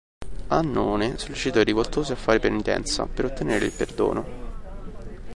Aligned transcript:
Annone 0.47 1.19
sollecitò 1.19 1.59
i 1.59 1.63
rivoltosi 1.63 2.11
a 2.11 2.15
fare 2.15 2.39
penitenza 2.39 3.05
per 3.05 3.25
ottenere 3.25 3.65
il 3.65 3.71
perdono. 3.71 4.25